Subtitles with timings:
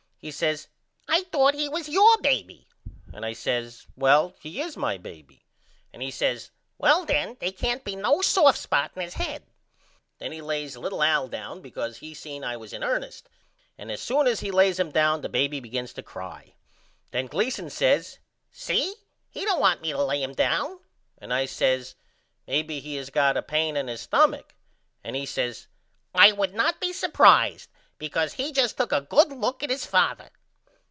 [0.23, 0.67] He says
[1.07, 2.67] I thought he was your baby
[3.11, 5.47] and I says Well he is my baby
[5.91, 9.47] and he says Well then they can't be no soft spot in his head.
[10.19, 13.29] Then he lays little Al down because he seen I was in ernest
[13.79, 16.53] and as soon as he lays him down the baby begins to cry.
[17.09, 18.19] Then Gleason says
[18.51, 18.93] See
[19.27, 20.81] he don't want me to lay him down
[21.17, 21.95] and I says
[22.45, 24.53] Maybe he has got a pane in his stumach
[25.03, 25.65] and he says
[26.13, 30.27] I would not be supprised because he just took a good look at his father.